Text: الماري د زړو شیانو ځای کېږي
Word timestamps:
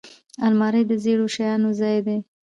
الماري 0.45 0.83
د 0.87 0.91
زړو 1.03 1.25
شیانو 1.35 1.69
ځای 1.79 1.97
کېږي 2.05 2.15